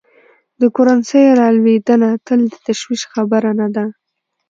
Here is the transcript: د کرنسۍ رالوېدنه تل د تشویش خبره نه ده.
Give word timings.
د 0.61 0.61
کرنسۍ 0.75 1.25
رالوېدنه 1.39 2.09
تل 2.25 2.39
د 2.51 2.55
تشویش 2.67 3.01
خبره 3.13 3.51
نه 3.59 3.67
ده. 3.75 3.85